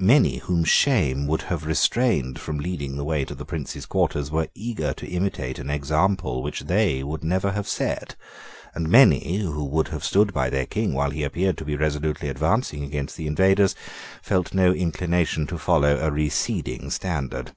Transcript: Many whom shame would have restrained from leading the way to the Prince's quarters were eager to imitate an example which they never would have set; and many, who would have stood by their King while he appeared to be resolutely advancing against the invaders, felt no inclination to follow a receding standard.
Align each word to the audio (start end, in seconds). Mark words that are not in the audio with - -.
Many 0.00 0.38
whom 0.38 0.64
shame 0.64 1.28
would 1.28 1.42
have 1.42 1.64
restrained 1.64 2.40
from 2.40 2.58
leading 2.58 2.96
the 2.96 3.04
way 3.04 3.24
to 3.24 3.32
the 3.32 3.44
Prince's 3.44 3.86
quarters 3.86 4.28
were 4.28 4.48
eager 4.52 4.92
to 4.94 5.06
imitate 5.06 5.60
an 5.60 5.70
example 5.70 6.42
which 6.42 6.62
they 6.62 7.04
never 7.04 7.04
would 7.46 7.54
have 7.54 7.68
set; 7.68 8.16
and 8.74 8.88
many, 8.88 9.38
who 9.38 9.62
would 9.66 9.86
have 9.94 10.02
stood 10.02 10.34
by 10.34 10.50
their 10.50 10.66
King 10.66 10.94
while 10.94 11.10
he 11.10 11.22
appeared 11.22 11.56
to 11.58 11.64
be 11.64 11.76
resolutely 11.76 12.28
advancing 12.28 12.82
against 12.82 13.16
the 13.16 13.28
invaders, 13.28 13.76
felt 14.20 14.52
no 14.52 14.72
inclination 14.72 15.46
to 15.46 15.56
follow 15.56 15.96
a 16.00 16.10
receding 16.10 16.90
standard. 16.90 17.52